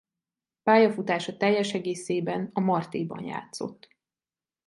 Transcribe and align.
Pályafutása 0.63 1.37
teljes 1.37 1.73
egészében 1.73 2.49
a 2.53 2.59
Martéban 2.59 3.23
játszott. 3.23 3.95